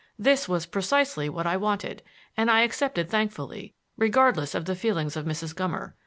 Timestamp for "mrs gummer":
5.27-5.93